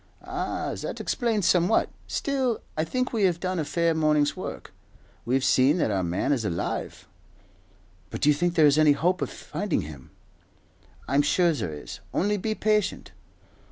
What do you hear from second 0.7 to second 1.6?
that explains